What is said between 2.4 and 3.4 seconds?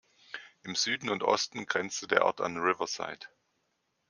an Riverside.